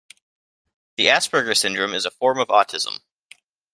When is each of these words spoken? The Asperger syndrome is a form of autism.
The 0.97 1.05
Asperger 1.05 1.55
syndrome 1.55 1.93
is 1.93 2.05
a 2.07 2.09
form 2.09 2.39
of 2.39 2.47
autism. 2.47 3.01